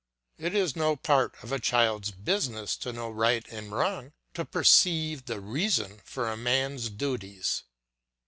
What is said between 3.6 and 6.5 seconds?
wrong, to perceive the reason for a